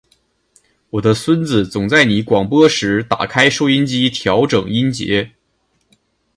[0.89, 5.33] 我的孙子总在你广播时打开收音机调整音节。